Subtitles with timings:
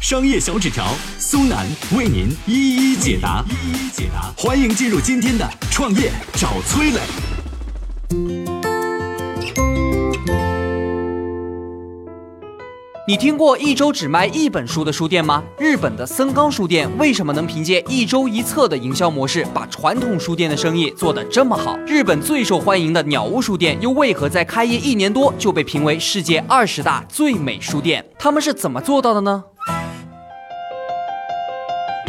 [0.00, 4.32] 商业小纸条苏南为您一一解答，一一解答。
[4.34, 7.00] 欢迎进入今天的创业找崔磊。
[13.06, 15.42] 你听过一周只卖一本书的书店吗？
[15.58, 21.76] 日本的森冈书店为什么能凭借一周一册的营销模式，把传统书店的生意做得这么好？
[21.86, 28.02] 日本最受欢迎的鸟屋书店又为何在开业一年多就被评为世界二十大最美书店？
[28.18, 29.44] 他们是怎么做到的呢？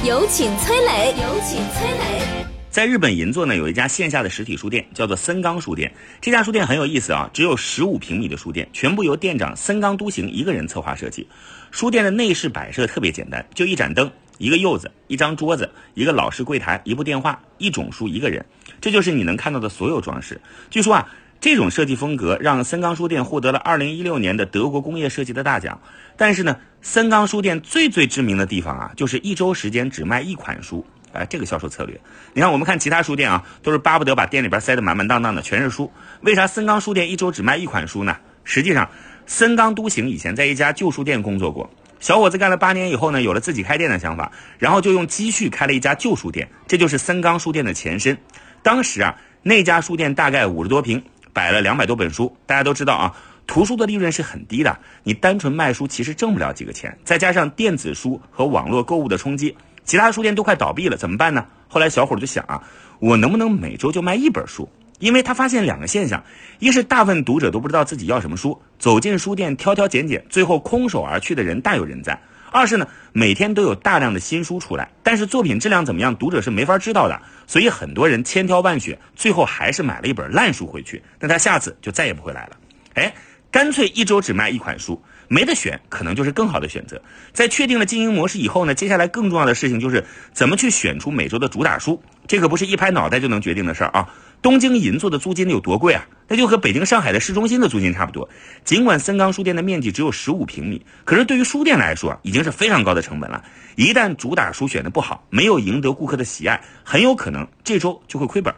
[0.03, 2.43] 有请崔磊，有请崔磊。
[2.71, 5.93] 在日本银座呢，有一家线下的实体书店，叫做森冈书店。
[6.19, 11.27] 这家书店很有意思啊，只有十五平米的书店，全部由店长森冈都行一个人策划设计。
[11.69, 18.43] 书店的内饰摆设特别简单，就一盏灯、一个柚子、一张桌子、一个老式柜台、一部电话、一种书、一个人，
[18.81, 20.41] 这就是你能看到的所有装饰。
[20.71, 21.07] 据说啊，
[21.41, 25.81] 这种设计风格让森冈书店获得了二零一六年的德国工业设计的大奖。
[26.15, 30.85] 但是呢，森冈书店最最知名的地方啊，就是一周时间只卖一款书。
[31.13, 31.99] 哎，这个销售策略，
[32.33, 35.91] 你看，我们看其他书店啊，都是巴不得把店里边塞得满满当当的，全是书。
[36.21, 38.15] 为啥森冈书店一周只卖一款书呢？
[38.45, 38.89] 实际上，
[39.25, 41.69] 森冈都行以前在一家旧书店工作过，
[41.99, 48.17] 小伙子干了八年以后呢，有了自己开店的想法，然后就用积蓄开了一家旧书店，这就是森冈书店的前身。
[48.63, 52.35] 当时啊，那家书店大概五十多平，摆了两百多本书。
[52.45, 53.15] 大家都知道啊，
[53.47, 59.55] 图书的利润是很低的，你单纯卖书其实挣不了几个钱，再加上电子书和网络购物的冲击。
[59.83, 61.45] 其他书店都快倒闭了，怎么办呢？
[61.67, 62.61] 后来小伙就想啊，
[62.99, 64.69] 我能不能每周就卖一本书？
[64.99, 66.23] 因为他发现两个现象：
[66.59, 72.13] 一是大部分读者都不知道自己要什么书，走进书店挑挑拣拣，最后空手而去的人大有人在；
[72.51, 77.19] 二是呢，每天都有大量的新书出来，但是作品质量怎么样，读者是没法知道的。
[77.47, 82.57] 所以很多人千挑万选，最后还是买了一本烂书回去，那他下次就再也不会来了。
[82.95, 83.13] 哎，
[83.49, 85.01] 干脆一周只卖一款书。
[85.29, 87.01] 没得选，可能就是更好的选择。
[87.31, 92.03] 在确定了经营模式以后呢，接下来更重要的事情就是怎么去选出每周的主打书。
[92.27, 94.09] 这可不是一拍脑袋就能决定的事儿啊！
[94.41, 96.03] 东京银座的租金有多贵啊？
[96.27, 98.27] 那就和北京、上海的市中心的租金差不多。
[98.63, 103.43] 尽管森冈书店的面积只有十五平米，可是对于书店来说已经是非常高的成本了。
[103.75, 108.53] 一旦主打书选的不好，没有赢得顾客的喜爱，很有可能这周就会亏本。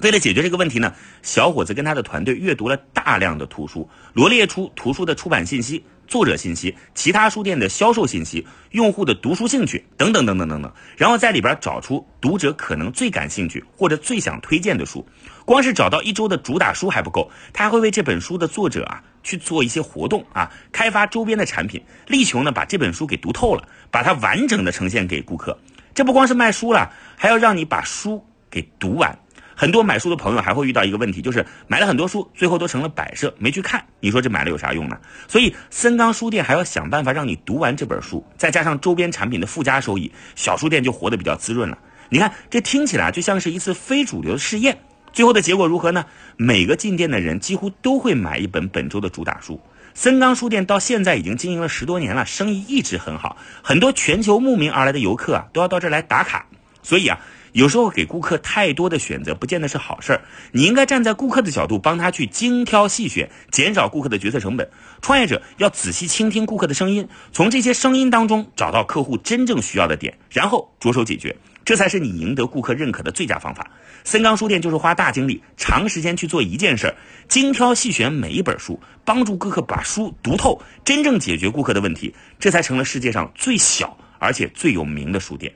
[0.00, 0.92] 为了解决这个问题呢，
[1.22, 5.84] 小伙子跟他的团队阅读了大量的图书，罗列出图书的出版信息。
[6.06, 15.06] 作者信息、其他书店的销售信息、用户的读书兴趣等等等等等等，然后在里边找出读者可能最感兴趣或者最想推荐的书。
[15.44, 25.58] 光是找到一周的主打书还不够，他还会为这本书的作者啊去做一些活动啊，开发周边的产品，力求呢把这本书给读透了，把它完整的呈现给顾客。
[25.94, 29.18] 这不光是卖书了，还要让你把书给读完。
[29.56, 33.84] 很多买书的朋友还会遇到一个问题，就是买了很多书，最后都成了摆设，没去看。
[34.00, 34.98] 你说这买了有啥用呢？
[35.28, 41.78] 所以森冈书店还要想办法让你读完这本书，再加上周边产品的附加收益，小书店就活得比较滋润了。
[42.08, 44.78] 你看，这听起来就像是一次非主流的试验。
[45.12, 46.04] 最后的结果如何呢？
[46.36, 49.60] 每个进店的人几乎都会买一本本周的主打书。
[49.94, 56.46] 森冈书店到现在已经经营了十多年了，生意一直很好，很多全球慕名而来的游客啊都要到这儿来打卡。
[56.82, 57.20] 所以啊。
[57.54, 60.22] 有时候给顾客太多的选择，不见得是好事儿。
[60.50, 64.68] 你应该站在顾客的角度，帮他去精挑细选，减少顾客的决策成本。
[65.00, 73.70] 创业者要仔细倾听顾客的声音，从这些声音当中找到客户真正需要的点，然后着手解决，这才是你赢得顾客认可的最佳方法。
[74.02, 76.96] 森冈书店就是花大精力、长时间去做一件事儿，
[77.28, 85.54] 精挑细选每一本书，帮助顾客把书读透，真正解决顾客的问题，这才成了世界上最小而且最有名的书店。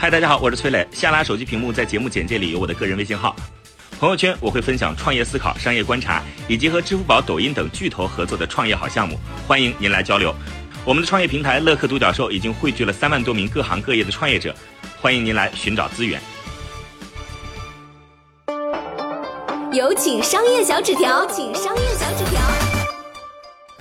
[0.00, 0.86] 嗨，大家好，我是崔磊。
[0.92, 3.34] 下拉手机屏幕，在节目简介里有我的个人微信号。
[3.98, 10.32] 朋友圈我会分享创业思考、商业观察，以及和支付宝、抖音等巨头合作的创业好项目，欢迎您来交流。
[10.84, 14.54] 我们的创业平台乐客独角兽已经汇聚了三万多名各行各业的创业者，
[15.00, 16.20] 欢迎您来寻找资源。
[19.72, 22.40] 有请商业小纸条，请商业小纸条。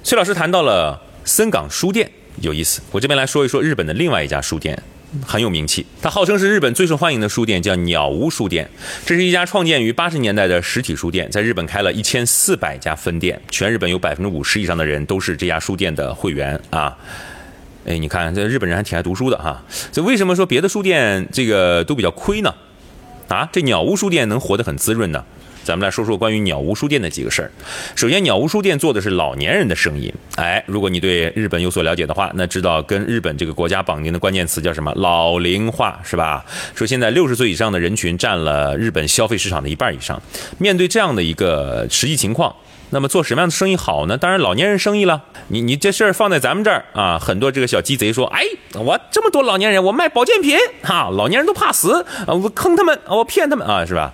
[0.02, 2.12] 崔老师谈到了森港书店，
[2.42, 2.82] 有意思。
[2.90, 4.82] 我这边来说一说日本的另外一家书店。
[5.26, 8.70] 很有名气，它号称是日本最受欢迎的书店，叫鸟屋书店。
[9.06, 16.96] 这是一家创建于八十年代的实体书店，在日本开了一千四百家分店，全日本有百分之五十以上的人都是这家书店的会员啊。
[17.86, 19.64] 哎，你看这日本人还挺爱读书的哈。
[19.94, 22.54] 这为什么说别的书店这个都比较亏呢？
[23.30, 25.24] 啊，这鸟屋书店能活得很滋润呢？
[25.68, 27.52] 咱们来说说关于鸟屋书店的几个事儿。
[27.94, 30.14] 首先，鸟屋书店做的是老年人的生意。
[30.38, 34.94] 哎，如果你对日本有所了解的话，那知道跟日本这个国家绑定的关键词叫什么？
[34.96, 36.46] 老龄化，是吧？
[36.74, 40.22] 说现在六十岁以上的人群占了日本消费市场的一半以上。
[40.58, 42.56] 面对这样的一个实际情况，
[42.92, 44.18] 那么做什么样的生意好呢？
[44.18, 45.26] 当然，老年人生意了。
[45.50, 48.44] 你你这事儿放在咱们这儿啊，很多这个小鸡贼说，哎，
[48.74, 54.14] 我这么多老年人，我卖保健品，哈，老年人都怕死啊，我坑他们，我骗他们啊，是吧？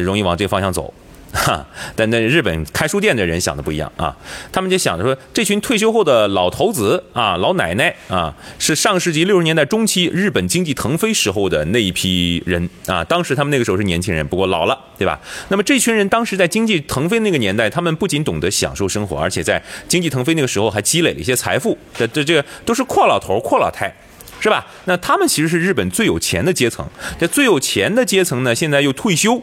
[0.00, 0.92] 容易往这方向走。
[1.34, 4.16] 哈，但那日本开书店的人想的不一样啊，
[4.52, 13.02] 他们就想着说，这群退休后的老头子啊、老奶奶啊，是上世纪六十年代中期日本经济腾飞时候的那一批人啊。
[13.02, 15.18] 当时他们那个时候是年轻人，不过老了，对吧？
[15.48, 21.76] 那么这群人当时在经济腾飞那个年代，他们不仅懂得享受生活，而且在经济腾飞那个时候还积累了一些财富。
[21.92, 23.92] 这这这都是阔老头、阔老太，
[24.38, 24.64] 是吧？
[24.84, 26.86] 那他们其实是日本最有钱的阶层。
[27.18, 29.42] 这最有钱的阶层呢，现在又退休。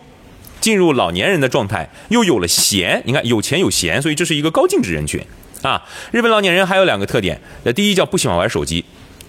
[0.62, 5.20] 进入老年人的状态，又有了闲，你看有钱有闲，所以这是一个高净值人群
[5.64, 5.84] 啊。
[6.12, 8.86] 日本老年人还有两个特点，呃，第一叫不喜欢玩手机，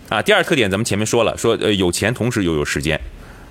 [0.08, 3.00] 啊，第二特点咱们前面说了，说呃有钱同时又有时间，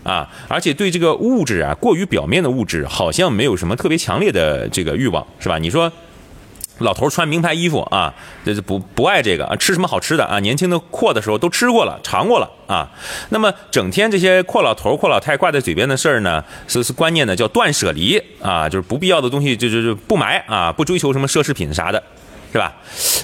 [0.03, 5.57] 啊，而且对这个物质啊，过于表面的物质好像没有什么特别强烈的这个欲望，是吧？
[5.57, 5.91] 你说。
[6.79, 8.13] 老头穿名牌衣服啊，
[8.43, 10.39] 这是不不爱这个啊，吃什么好吃的啊？
[10.39, 12.89] 年轻的阔的时候都吃过了，尝过了啊。
[13.29, 22.01] 那么整天这些阔老头、阔老太挂在嘴边的事儿呢，是是观念呢，叫断舍离啊，就是不必要的东西就就就不买啊，不追求什么奢侈品啥的，
[22.51, 22.73] 是吧？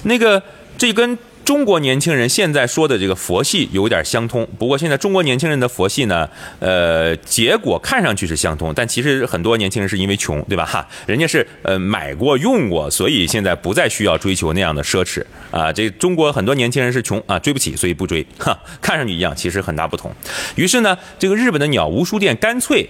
[0.04, 0.42] 那个
[0.76, 1.18] 这跟。
[1.48, 6.28] 中国年轻人现在说的这个佛系有点相通，不过现在中国年轻人的佛系呢，
[6.60, 10.66] 呃，结果看上去是相通，但其实很多年轻人是因为穷，对吧？
[10.66, 15.72] 哈，人家是呃买过用过，所以现在不再需要追求那样的奢侈啊。
[15.72, 18.26] 这中国很多年轻人是穷啊，追不起，所以不追。
[18.38, 20.12] 哈，看上去一样，其实很大不同。
[20.54, 22.86] 于是呢，这个日本的鸟屋书店干脆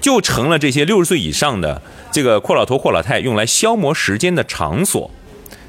[0.00, 1.80] 就成了这些六十岁以上的
[2.10, 5.08] 这个阔老头、阔老太用来消磨时间的场所。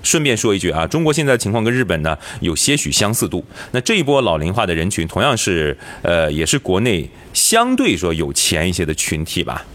[0.04, 3.44] 顺便说一句啊，中国现在的情况跟日本呢有些许相似度。
[3.72, 9.66] 那这一波老龄化的人群，同样是呃，也是国内相对说有钱一些的群体吧。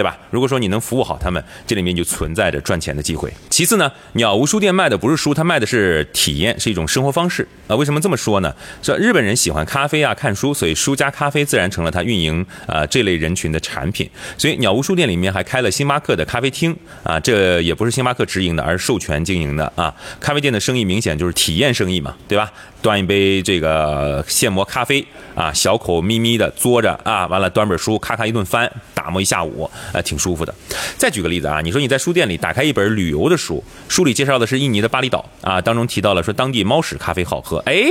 [0.00, 0.16] 对吧？
[0.30, 3.30] 如果说你能服务好他们，这里面就存在着赚钱的机会。
[3.50, 7.76] 其次呢，鸟屋书店卖的不是书，它卖的是体验，是一种生活方式啊。
[7.76, 8.50] 为什么这么说呢？
[8.82, 14.08] 说日本人喜欢咖啡啊、看书，所以书加咖啡自然成了他运营啊这类人群的产品。
[14.38, 19.94] 所以鸟屋书店里面还开了星巴克的咖啡厅啊，这也不是星巴克直营的，而是授权经营的啊。
[20.18, 22.50] 咖啡店的生意明显就是体验生意嘛，对吧？
[22.80, 29.70] 端一杯这个现磨咖啡啊，小口咪咪的嘬着啊，完了端本书，咔咔一顿翻，打磨一下午。
[29.92, 30.54] 呃，挺舒服的。
[30.96, 37.58] 再举个例子啊，你说你在书店里打开一本旅游的书，书里介绍的是印尼的巴厘岛啊，当中提到了说当地猫屎咖啡好喝。
[37.66, 37.84] 哎，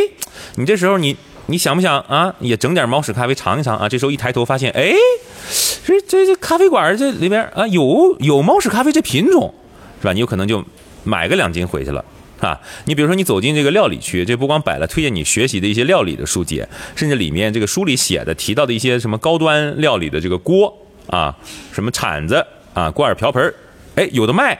[0.55, 1.15] 你这时候你
[1.47, 3.89] 你想不想啊，也整点猫屎咖啡尝一尝啊？
[3.89, 4.93] 这时候一抬头发现，哎，
[5.85, 9.53] 这这这咖啡馆这里边啊有有猫屎咖啡这品种，
[9.99, 10.13] 是吧？
[10.13, 10.63] 你有可能就
[11.03, 12.05] 买个两斤回去了
[12.39, 12.59] 啊。
[12.85, 16.63] 你比如说你走进这个料理区，这不光摆了推荐你学习的一些料理的书籍，
[16.95, 20.85] 甚至里面这个书里写的提到的一些什么高端料理的这个锅。
[21.09, 21.35] 啊，
[21.71, 23.53] 什么铲子啊，锅碗瓢盆
[23.95, 24.57] 哎，有的卖，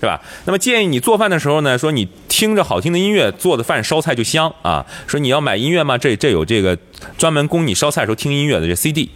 [0.00, 0.20] 是吧？
[0.46, 4.84] 那么建议你做饭的时候呢，说你听着好听的音乐，做的饭烧菜就香啊。
[5.06, 5.98] 说你要买音乐吗？
[5.98, 6.78] 这这有这个
[7.18, 9.10] 专门供你烧菜时候听音乐的这 CD。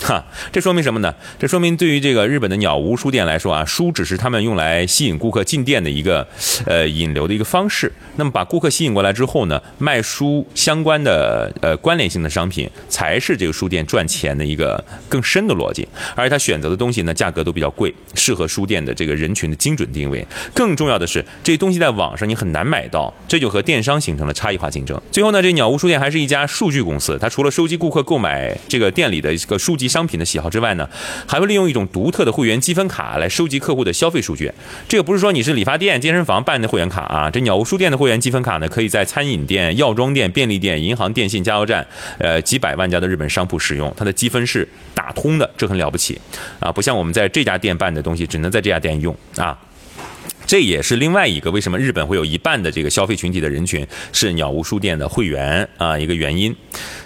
[0.10, 1.14] 哈，这说明什么呢？
[1.38, 6.26] 这说明对于这个日本的鸟屋书店来说啊，书只是他们用来吸引顾客进店的一个，
[6.64, 7.92] 呃，引流的一个方式。
[8.16, 15.86] 那么把顾客吸引过来之后呢，卖书相关的呃关联性的商品，才是这个书店赚钱的一个更深的逻辑。
[16.16, 20.26] 而且他选择的东西呢，价格都比较贵，适合书店的这个人群的精准定位。
[20.54, 24.98] 更重要的是，这东西在网上你很难买到，这就和电商形成了差异化竞争。
[25.12, 29.89] 最后呢，这鸟屋书店还是一家数据公司，它除了收集顾客购买这个店里的一个书籍。
[29.90, 30.88] 商品的喜好之外呢，
[31.26, 34.50] 还会利用一种独特的会员积分卡来收集客户的消费数据。
[34.88, 41.86] 这个不是说你是理发店、健身房办的会员卡啊，这鸟屋书店的会员积分卡呢，可以在餐饮店、药妆店、便利店、银行、电信、加油站，
[42.18, 43.92] 呃，几百万家的日本商铺使用。
[43.96, 46.20] 它的积分是打通的，这很了不起
[46.60, 46.70] 啊！
[46.70, 49.58] 不像我们在这家店办的东西，只能在这家店用啊。
[50.50, 56.52] 这也是另外一个为什么日本会有一半的这个消费群体的人群是鸟屋书店的会员啊一个原因。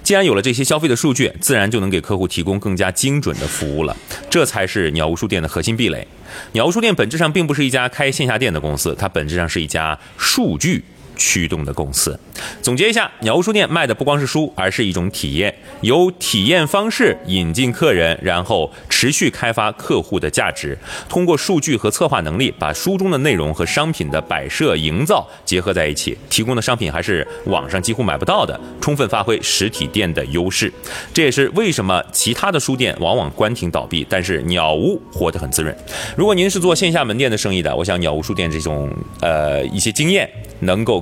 [0.02, 3.94] 既然有了这些消费的数据，自然就能给客户提供更加精准的服务了。
[4.30, 6.08] 这才是鸟屋书店的核心壁垒。
[6.52, 10.82] 鸟屋书店本质上并不是一家开线下店的公司，它本质上是一家数据
[11.16, 12.18] 驱动的公司。
[12.60, 20.76] 总结一下，鸟屋书店卖的不光是书，而是一种体验，由体验方式引进客人，然后持续开发客户的价值，
[21.08, 30.72] 通过数据和策划能力，把书中的内容和商品的摆设营造结合在一起，提供的商品还是网上几乎买不到的，充分发挥实体店的优势。
[31.12, 35.74] 这也是为什么其他的书店往往关停倒闭，但是鸟屋活得很滋润。
[36.16, 38.90] 如果您是做线下门店的生意的，我想鸟屋书店这种
[39.20, 40.28] 呃一些经验
[40.60, 41.00] 能够